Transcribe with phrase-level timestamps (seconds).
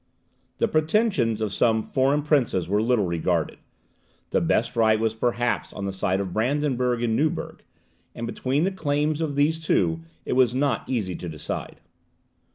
[0.57, 3.59] The pretensions of some foreign princes were little regarded.
[4.31, 7.61] The best right was perhaps on the side of Brandenburg and Neuburg,
[8.15, 11.81] and between the claims of these two it was not easy to decide.